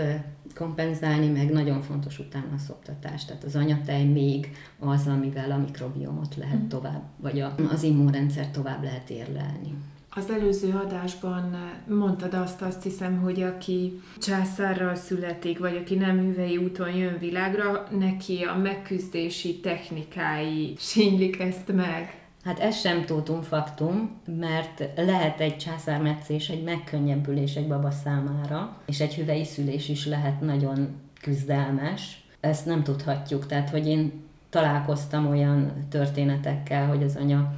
[0.54, 3.26] kompenzálni, meg nagyon fontos utána a szoptatás.
[3.26, 6.68] Tehát az anyatej még az, amivel a mikrobiomot lehet mm.
[6.68, 9.74] tovább, vagy a, az immunrendszer tovább lehet érlelni.
[10.16, 11.56] Az előző adásban
[11.88, 17.88] mondtad azt, azt hiszem, hogy aki császárral születik, vagy aki nem hüvei úton jön világra,
[17.98, 22.23] neki a megküzdési technikái sínylik ezt meg.
[22.44, 29.00] Hát ez sem tótum faktum, mert lehet egy császármetszés, egy megkönnyebbülés egy baba számára, és
[29.00, 32.24] egy hüvei szülés is lehet nagyon küzdelmes.
[32.40, 34.12] Ezt nem tudhatjuk, tehát hogy én
[34.50, 37.54] találkoztam olyan történetekkel, hogy az anya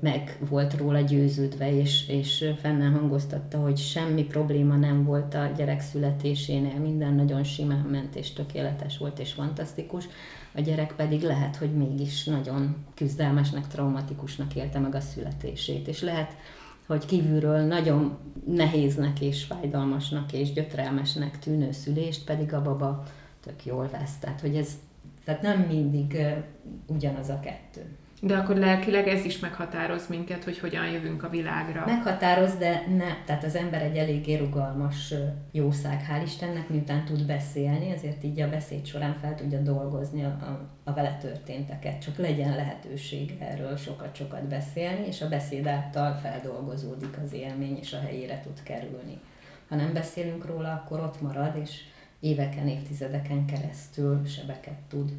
[0.00, 5.80] meg volt róla győződve, és, és fennáll hangoztatta, hogy semmi probléma nem volt a gyerek
[5.80, 10.04] születésénél, minden nagyon simán ment, és tökéletes volt, és fantasztikus.
[10.54, 16.36] A gyerek pedig lehet, hogy mégis nagyon küzdelmesnek, traumatikusnak élte meg a születését, és lehet,
[16.86, 23.02] hogy kívülről nagyon nehéznek és fájdalmasnak és gyötrelmesnek tűnő szülést pedig a baba
[23.40, 24.18] tök jól vesz.
[24.18, 24.68] Tehát, hogy ez
[25.24, 26.18] tehát nem mindig
[26.86, 27.96] ugyanaz a kettő.
[28.22, 31.86] De akkor lelkileg ez is meghatároz minket, hogy hogyan jövünk a világra.
[31.86, 33.24] Meghatároz, de ne.
[33.24, 35.14] Tehát az ember egy eléggé rugalmas
[35.52, 40.28] jószág, hál' Istennek, miután tud beszélni, ezért így a beszéd során fel tudja dolgozni a,
[40.28, 42.02] a, a vele történteket.
[42.02, 48.00] Csak legyen lehetőség erről sokat-sokat beszélni, és a beszéd által feldolgozódik az élmény, és a
[48.00, 49.18] helyére tud kerülni.
[49.68, 51.80] Ha nem beszélünk róla, akkor ott marad, és
[52.20, 55.12] éveken, évtizedeken keresztül sebeket tud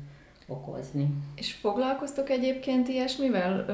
[0.51, 1.13] okozni.
[1.35, 3.65] És foglalkoztok egyébként ilyesmivel?
[3.67, 3.73] Ö,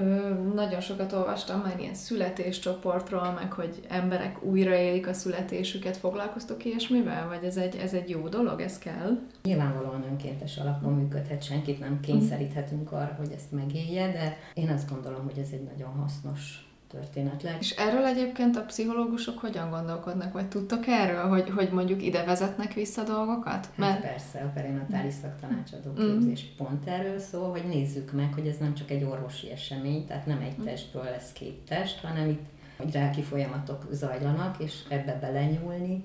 [0.53, 5.97] nagyon sokat olvastam már ilyen születéscsoportról, meg hogy emberek újraélik a születésüket.
[5.97, 7.27] Foglalkoztok ilyesmivel?
[7.27, 9.19] Vagy ez egy, ez egy jó dolog, ez kell?
[9.43, 15.23] Nyilvánvalóan önkéntes alapon működhet, senkit nem kényszeríthetünk arra, hogy ezt megélje, de én azt gondolom,
[15.23, 17.55] hogy ez egy nagyon hasznos történetleg.
[17.59, 22.73] És erről egyébként a pszichológusok hogyan gondolkodnak, vagy tudtok erről, hogy, hogy mondjuk ide vezetnek
[22.73, 23.65] vissza dolgokat?
[23.65, 24.01] Hát Mert...
[24.01, 25.95] persze, a perinatális szaktanácsadó mm.
[25.95, 26.65] képzés mm.
[26.65, 30.39] pont erről szól, hogy nézzük meg, hogy ez nem csak egy orvosi esemény, tehát nem
[30.39, 30.63] egy mm.
[30.63, 32.45] testből lesz két test, hanem itt
[32.77, 36.03] hogy ráki folyamatok zajlanak, és ebbe belenyúlni,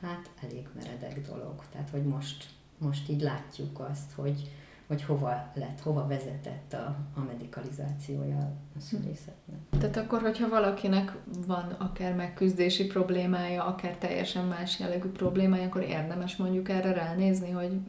[0.00, 1.64] hát elég meredek dolog.
[1.72, 2.44] Tehát, hogy most,
[2.78, 4.50] most így látjuk azt, hogy,
[4.90, 8.38] hogy hova lett, hova vezetett a, a medikalizációja
[8.76, 9.58] a szülészetnek.
[9.70, 16.36] Tehát akkor, hogyha valakinek van akár megküzdési problémája, akár teljesen más jellegű problémája, akkor érdemes
[16.36, 17.80] mondjuk erre ránézni, hogy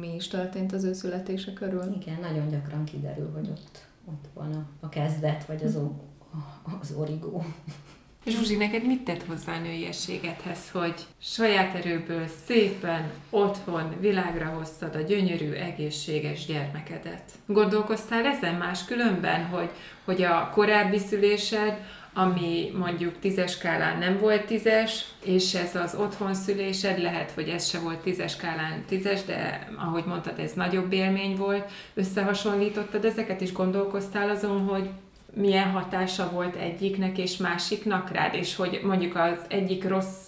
[0.00, 1.96] mi is történt az ő születése körül?
[2.00, 5.90] Igen, nagyon gyakran kiderül, hogy ott, ott van a, a kezdet, vagy az, o,
[6.80, 7.44] az origó.
[8.28, 15.00] Zsuzsi, neked mit tett hozzá a nőiességedhez, hogy saját erőből szépen otthon világra hoztad a
[15.00, 17.22] gyönyörű, egészséges gyermekedet?
[17.46, 19.70] Gondolkoztál ezen más különben, hogy,
[20.04, 21.80] hogy a korábbi szülésed,
[22.14, 27.68] ami mondjuk tízes skálán nem volt tízes, és ez az otthon szülésed, lehet, hogy ez
[27.68, 33.52] se volt tízes skálán tízes, de ahogy mondtad, ez nagyobb élmény volt, összehasonlítottad ezeket, és
[33.52, 34.90] gondolkoztál azon, hogy
[35.36, 40.24] milyen hatása volt egyiknek és másiknak rád, és hogy mondjuk az egyik rossz,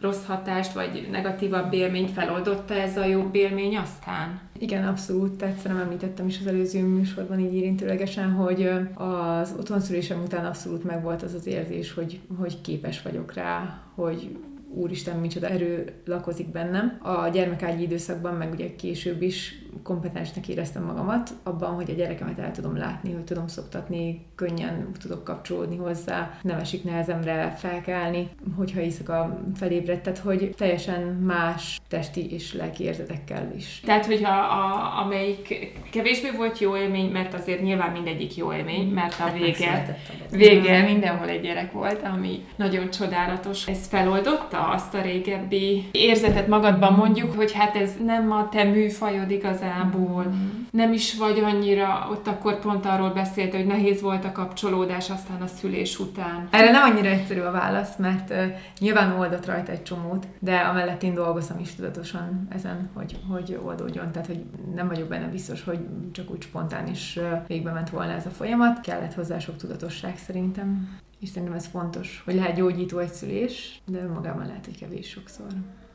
[0.00, 4.40] rossz hatást, vagy negatívabb élményt feloldotta ez a jobb élmény aztán?
[4.58, 5.32] Igen, abszolút.
[5.32, 11.22] Tehát szerintem említettem is az előző műsorban így érintőlegesen, hogy az otthonszülésem után abszolút megvolt
[11.22, 14.36] az az érzés, hogy, hogy képes vagyok rá, hogy
[14.74, 16.98] úristen, micsoda erő lakozik bennem.
[17.02, 22.50] A gyermekágyi időszakban, meg ugye később is kompetensnek éreztem magamat abban, hogy a gyerekemet el
[22.50, 29.38] tudom látni, hogy tudom szoktatni, könnyen tudok kapcsolódni hozzá, nem esik nehezemre felkelni, hogyha éjszaka
[29.54, 33.82] felébredt, tehát hogy teljesen más testi és lelki érzetekkel is.
[33.84, 39.20] Tehát, hogyha a, amelyik kevésbé volt jó élmény, mert azért nyilván mindegyik jó élmény, mert
[39.20, 39.98] a vége,
[40.30, 43.68] vége mindenhol egy gyerek volt, ami nagyon csodálatos.
[43.68, 49.30] Ez feloldotta azt a régebbi érzetet magadban mondjuk, hogy hát ez nem a te műfajod
[49.62, 50.64] igazából, mm.
[50.70, 55.42] nem is vagy annyira, ott akkor pont arról beszélt, hogy nehéz volt a kapcsolódás aztán
[55.42, 56.48] a szülés után.
[56.50, 58.44] Erre nem annyira egyszerű a válasz, mert uh,
[58.78, 64.12] nyilván oldott rajta egy csomót, de amellett én dolgozom is tudatosan ezen, hogy, hogy oldódjon,
[64.12, 64.44] tehát hogy
[64.74, 65.78] nem vagyok benne biztos, hogy
[66.12, 68.80] csak úgy spontán is uh, végbe ment volna ez a folyamat.
[68.80, 73.98] Kellett hozzá sok tudatosság szerintem és szerintem ez fontos, hogy lehet gyógyító egy szülés, de
[73.98, 75.46] önmagában lehet, hogy kevés sokszor.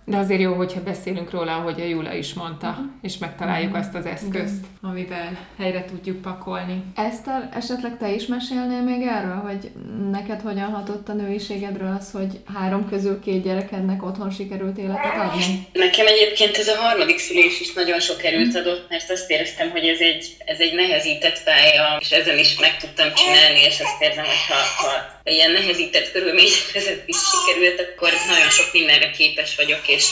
[0.09, 2.85] De azért jó, hogyha beszélünk róla, ahogy a Jula is mondta, uh-huh.
[3.01, 3.85] és megtaláljuk uh-huh.
[3.85, 4.89] azt az eszközt, uh-huh.
[4.89, 6.83] amivel helyre tudjuk pakolni.
[6.95, 9.71] Eszter, esetleg te is mesélnél még erről, hogy
[10.11, 15.67] neked hogyan hatott a nőiségedről az, hogy három közül két gyerekednek otthon sikerült életet adni?
[15.73, 19.85] Nekem egyébként ez a harmadik szülés is nagyon sok erőt adott, mert azt éreztem, hogy
[19.85, 24.25] ez egy, ez egy nehezített pálya, és ezen is meg tudtam csinálni, és azt érzem,
[24.25, 29.87] hogy ha, ha ilyen nehezített körülmények között is sikerült, akkor nagyon sok mindenre képes vagyok,
[29.87, 30.05] és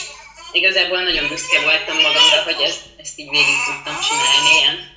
[0.52, 4.95] igazából nagyon büszke voltam magamra, hogy ezt, ezt így végig tudtam csinálni ilyen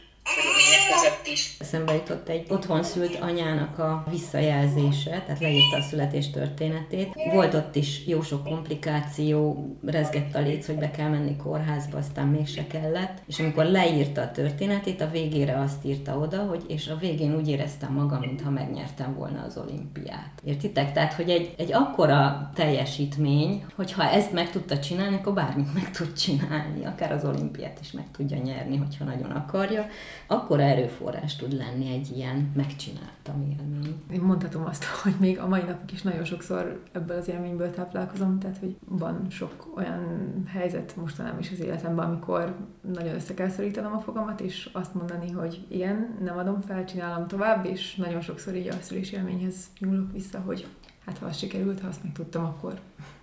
[0.93, 1.55] között is.
[1.59, 7.13] Eszembe jutott egy otthon szült anyának a visszajelzése, tehát leírta a születés történetét.
[7.31, 12.27] Volt ott is jó sok komplikáció, rezgett a léc, hogy be kell menni kórházba, aztán
[12.27, 13.21] mégse kellett.
[13.27, 17.49] És amikor leírta a történetét, a végére azt írta oda, hogy és a végén úgy
[17.49, 20.31] éreztem magam, mintha megnyertem volna az olimpiát.
[20.43, 20.93] Értitek?
[20.93, 26.13] Tehát, hogy egy, egy akkora teljesítmény, hogyha ezt meg tudta csinálni, akkor bármit meg tud
[26.13, 29.85] csinálni, akár az olimpiát is meg tudja nyerni, hogyha nagyon akarja
[30.31, 33.95] akkora erőforrás tud lenni egy ilyen megcsináltam élmény.
[34.11, 38.39] Én mondhatom azt, hogy még a mai napig is nagyon sokszor ebből az élményből táplálkozom,
[38.39, 40.03] tehát hogy van sok olyan
[40.47, 42.55] helyzet mostanában is az életemben, amikor
[42.93, 47.27] nagyon össze kell szorítanom a fogamat, és azt mondani, hogy igen, nem adom fel, csinálom
[47.27, 50.67] tovább, és nagyon sokszor így a szülés élményhez nyúlok vissza, hogy
[51.05, 52.79] hát ha az sikerült, ha azt meg tudtam, akkor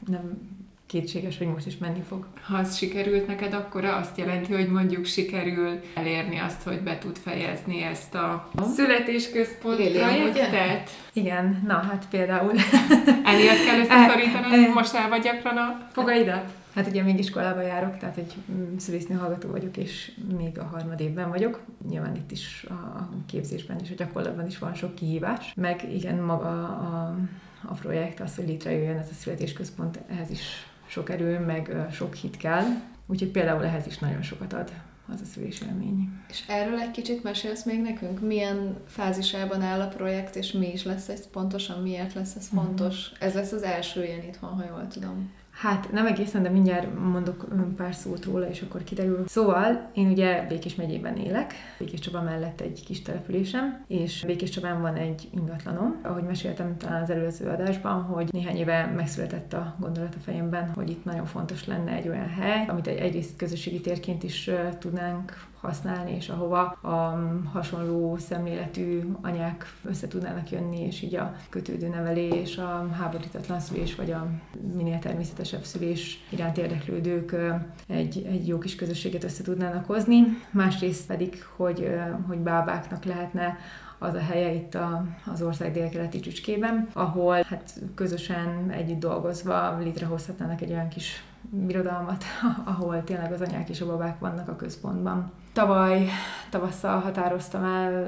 [0.07, 0.39] nem
[0.87, 2.27] kétséges, hogy most is menni fog.
[2.43, 7.17] Ha az sikerült neked, akkor azt jelenti, hogy mondjuk sikerül elérni azt, hogy be tud
[7.17, 10.91] fejezni ezt a születésközpont projektet?
[11.13, 12.53] Igen, na hát például.
[13.33, 16.53] Emiatt kell összeszorítanod most el vagy gyakran a fogaidat?
[16.75, 21.01] Hát ugye még iskolába járok, tehát egy mm, szülésznő hallgató vagyok, és még a harmad
[21.01, 21.61] évben vagyok.
[21.89, 25.53] Nyilván itt is a képzésben és a gyakorlatban is van sok kihívás.
[25.57, 27.17] Meg igen, maga a,
[27.65, 32.37] a projekt, az, hogy létrejöjjön ez a születésközpont, ehhez is sok erő, meg sok hit
[32.37, 32.65] kell.
[33.07, 34.73] Úgyhogy például ehhez is nagyon sokat ad
[35.15, 36.09] az a szülés élmény.
[36.29, 38.21] És erről egy kicsit mesélsz még nekünk?
[38.21, 42.57] Milyen fázisában áll a projekt, és mi is lesz ez pontosan, miért lesz ez mhm.
[42.57, 43.11] fontos?
[43.13, 43.29] Uh-huh.
[43.29, 45.31] Ez lesz az első ilyen itthon, ha jól tudom.
[45.57, 49.25] Hát nem egészen, de mindjárt mondok pár szót róla, és akkor kiderül.
[49.29, 54.81] Szóval én ugye Békés megyében élek, Békés Csaba mellett egy kis településem, és Békés Csabán
[54.81, 56.01] van egy ingatlanom.
[56.03, 60.91] Ahogy meséltem talán az előző adásban, hogy néhány éve megszületett a gondolat a fejemben, hogy
[60.91, 66.15] itt nagyon fontos lenne egy olyan hely, amit egy egyrészt közösségi térként is tudnánk használni,
[66.15, 72.89] és ahova a hasonló szemléletű anyák össze tudnának jönni, és így a kötődő nevelés, a
[72.93, 74.27] háborítatlan szülés, vagy a
[74.75, 77.37] minél természetesebb szülés iránt érdeklődők
[77.87, 80.23] egy, egy jó kis közösséget össze tudnának hozni.
[80.51, 81.91] Másrészt pedig, hogy,
[82.27, 83.57] hogy bábáknak lehetne
[83.99, 90.61] az a helye itt a, az ország délkeleti csücskében, ahol hát közösen együtt dolgozva létrehozhatnának
[90.61, 92.25] egy olyan kis birodalmat,
[92.65, 95.33] ahol tényleg az anyák és a babák vannak a központban.
[95.57, 96.09] Tavaly
[96.51, 98.07] tavasszal határoztam el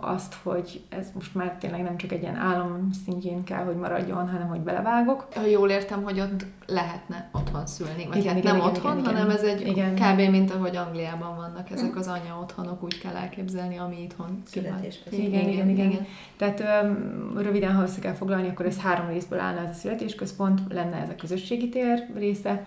[0.00, 4.30] azt, hogy ez most már tényleg nem csak egy ilyen álom szintjén kell, hogy maradjon,
[4.30, 5.26] hanem hogy belevágok.
[5.34, 8.98] Ha jól értem, hogy ott lehetne otthon szülni, vagy igen, hát igen, nem igen, otthon,
[8.98, 9.94] igen, hanem ez egy igen.
[9.94, 10.30] kb.
[10.30, 15.00] mint ahogy Angliában vannak ezek az anya otthonok, úgy kell elképzelni, ami itthon születés.
[15.10, 16.06] Igen, igen, igen, igen, igen.
[16.36, 16.62] Tehát
[17.36, 21.08] röviden, ha össze kell foglalni, akkor ez három részből állna ez a születésközpont, lenne ez
[21.08, 22.64] a közösségi tér része,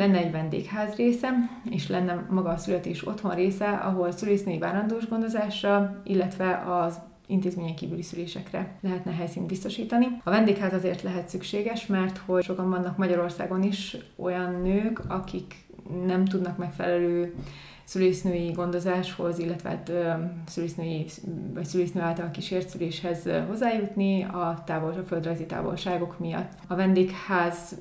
[0.00, 1.28] lenne egy vendégház része,
[1.70, 8.02] és lenne maga a születés otthon része, ahol szülésznői várandós gondozásra, illetve az intézményen kívüli
[8.02, 10.06] szülésekre lehetne helyszínt biztosítani.
[10.24, 15.54] A vendégház azért lehet szükséges, mert hogy sokan vannak Magyarországon is olyan nők, akik
[16.06, 17.34] nem tudnak megfelelő
[17.90, 19.92] szülésznői gondozáshoz, illetve hát,
[20.46, 21.06] szülésznői,
[21.54, 26.52] vagy szülésznő által kísért szüléshez hozzájutni a, távol, a földrajzi távolságok miatt.
[26.66, 27.76] A vendégház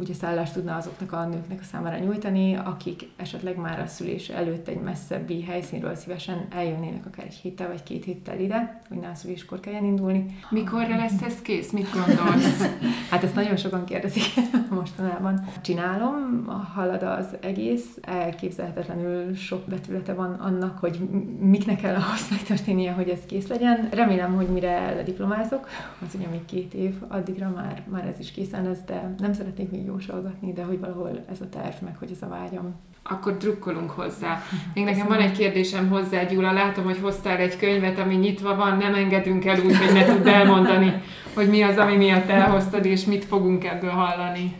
[0.00, 4.68] ugye szállást tudna azoknak a nőknek a számára nyújtani, akik esetleg már a szülés előtt
[4.68, 9.14] egy messzebbi helyszínről szívesen eljönnének akár egy héttel vagy két héttel ide, hogy ne a
[9.14, 10.26] szüléskor kelljen indulni.
[10.50, 11.70] Mikorra lesz ez kész?
[11.70, 12.68] Mit gondolsz?
[13.10, 14.24] hát ezt nagyon sokan kérdezik
[14.70, 15.44] mostanában.
[15.60, 20.98] Csinálom, halad az egész, elképzelhetetlenül sok betülete van annak, hogy
[21.40, 23.88] miknek kell ahhoz megtörténnie, hogy ez kész legyen.
[23.92, 25.68] Remélem, hogy mire lediplomázok,
[26.06, 29.70] az ugye még két év, addigra már, már ez is készen lesz, de nem szeretnék
[29.70, 32.74] még jósolgatni, de hogy valahol ez a terv, meg hogy ez a vágyam.
[33.02, 34.42] Akkor drukkolunk hozzá.
[34.74, 36.52] Még nekem van egy kérdésem hozzá, Gyula.
[36.52, 40.28] Látom, hogy hoztál egy könyvet, ami nyitva van, nem engedünk el úgy, hogy ne tudd
[40.28, 41.02] elmondani,
[41.34, 44.56] hogy mi az, ami miatt elhoztad, és mit fogunk ebből hallani.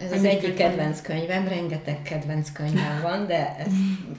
[0.00, 3.70] Ez az egyik kedvenc könyvem, rengeteg kedvenc könyvem van, de ezt,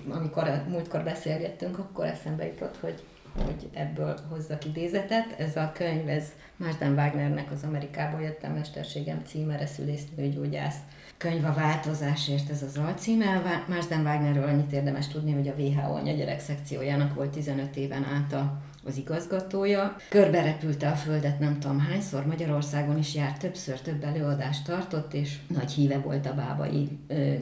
[0.10, 3.04] amikor múltkor beszélgettünk, akkor eszembe jutott, hogy
[3.46, 5.36] hogy ebből hozzak idézetet.
[5.38, 6.24] Ez a könyv, ez
[6.56, 10.78] Másden Wagnernek az Amerikából jöttem mesterségem címere szülésznőgyógyász
[11.18, 13.64] könyv a változásért, ez az alcíme.
[13.68, 18.62] Másden Wagnerről annyit érdemes tudni, hogy a WHO anyagyerek szekciójának volt 15 éven át a
[18.88, 19.96] az igazgatója.
[20.10, 25.38] Körbe repülte a földet nem tudom hányszor, Magyarországon is járt többször, több előadást tartott, és
[25.48, 26.90] nagy híve volt a bábai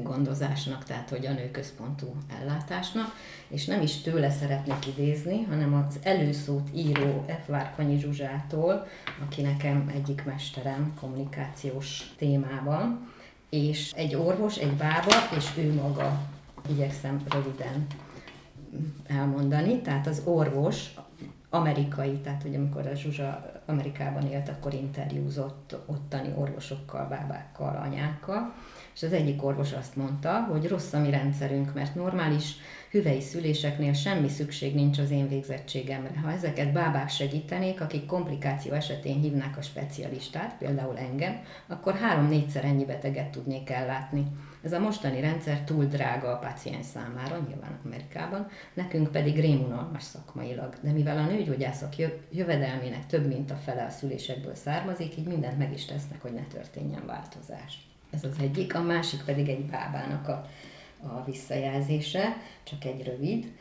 [0.03, 3.15] gondozásnak, tehát hogy a nőközpontú ellátásnak,
[3.47, 7.47] és nem is tőle szeretnék idézni, hanem az előszót író F.
[7.47, 8.87] Várkonyi Zsuzsától,
[9.25, 13.13] aki nekem egyik mesterem kommunikációs témában,
[13.49, 16.21] és egy orvos, egy bába, és ő maga,
[16.69, 17.87] igyekszem röviden
[19.07, 20.93] elmondani, tehát az orvos
[21.55, 28.53] amerikai, tehát hogy amikor a Zsuzsa Amerikában élt, akkor interjúzott ottani orvosokkal, bábákkal, anyákkal,
[28.95, 32.55] és az egyik orvos azt mondta, hogy rossz a mi rendszerünk, mert normális
[32.91, 36.19] hüvei szüléseknél semmi szükség nincs az én végzettségemre.
[36.19, 42.85] Ha ezeket bábák segítenék, akik komplikáció esetén hívnák a specialistát, például engem, akkor három-négyszer ennyi
[42.85, 44.25] beteget tudnék ellátni.
[44.65, 50.73] Ez a mostani rendszer túl drága a paciens számára, nyilván Amerikában, nekünk pedig rémunalmas szakmailag.
[50.81, 51.93] De mivel a nőgyógyászok
[52.31, 56.43] jövedelmének több mint a fele a szülésekből származik, így mindent meg is tesznek, hogy ne
[56.43, 57.87] történjen változás.
[58.11, 60.47] Ez az egyik, a másik pedig egy bábának a,
[61.07, 63.51] a visszajelzése, csak egy rövid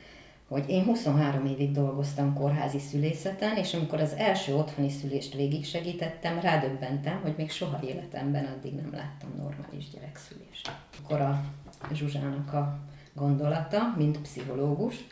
[0.48, 6.40] hogy én 23 évig dolgoztam kórházi szülészeten, és amikor az első otthoni szülést végig segítettem,
[6.40, 10.72] rádöbbentem, hogy még soha életemben addig nem láttam normális gyerekszülést.
[11.02, 11.44] Akkor a
[11.92, 12.78] Zsuzsának a
[13.14, 15.06] gondolata, mint pszichológus,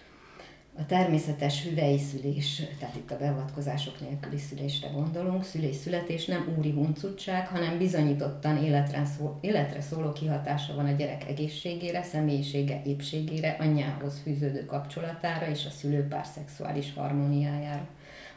[0.78, 7.46] a természetes hüvei szülés, tehát itt a beavatkozások nélküli szülésre gondolunk, szülés-születés nem úri huncutság,
[7.46, 14.64] hanem bizonyítottan életre, szó, életre szóló kihatása van a gyerek egészségére, személyisége, épségére, anyjához fűződő
[14.64, 17.88] kapcsolatára és a szülőpár szexuális harmóniájára.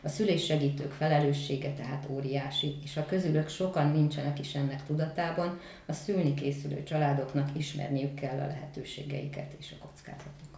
[0.03, 5.93] A szülés segítők felelőssége tehát óriási, és a közülök sokan nincsenek is ennek tudatában, a
[5.93, 10.54] szülni készülő családoknak ismerniük kell a lehetőségeiket és a kockázatokat.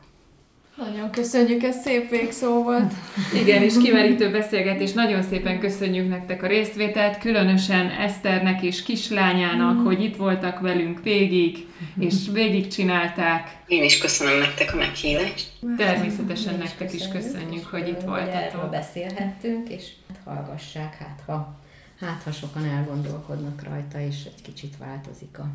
[0.78, 2.94] Nagyon köszönjük, ez szép végszó volt.
[3.34, 4.94] Igen, és kimerítő beszélgetés.
[4.94, 9.84] Nagyon szépen köszönjük nektek a résztvételt, különösen Eszternek és kislányának, mm.
[9.84, 11.66] hogy itt voltak velünk végig,
[12.00, 13.58] és végig csinálták.
[13.68, 15.52] Én is köszönöm nektek a meghívást.
[15.78, 18.62] Természetesen Én nektek is köszönjük, is köszönjük hogy itt voltatok.
[18.62, 19.84] Hogy beszélhettünk, és
[20.26, 21.60] hallgassák, hát ha,
[22.00, 25.46] hát ha sokan elgondolkodnak rajta, és egy kicsit változik a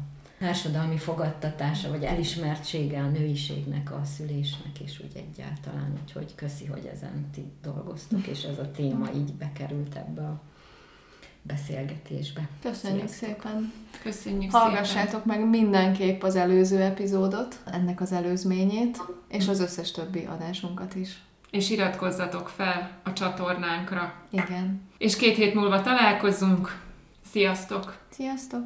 [0.42, 7.30] társadalmi fogadtatása, vagy elismertsége a nőiségnek, a szülésnek, és úgy egyáltalán, úgyhogy köszi, hogy ezen
[7.34, 10.40] ti dolgoztok, és ez a téma így bekerült ebbe a
[11.42, 12.48] beszélgetésbe.
[12.62, 13.28] Köszönjük Sziasztok.
[13.28, 13.72] szépen!
[14.02, 15.38] Köszönjük Hallgassátok szépen.
[15.38, 21.22] meg mindenképp az előző epizódot, ennek az előzményét, és az összes többi adásunkat is.
[21.50, 24.14] És iratkozzatok fel a csatornánkra.
[24.30, 24.80] Igen.
[24.98, 26.80] És két hét múlva találkozunk.
[27.30, 27.96] Sziasztok!
[28.10, 28.62] Sziasztok!